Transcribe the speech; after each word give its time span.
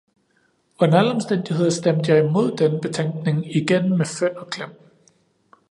Under 0.81 0.97
alle 0.99 1.11
omstændigheder 1.11 1.69
stemte 1.69 2.11
jeg 2.13 2.25
imod 2.25 2.57
denne 2.57 2.79
betænkning 2.81 3.55
igen 3.55 3.97
med 3.97 4.05
fynd 4.05 4.35
og 4.35 4.47
klem. 4.49 4.69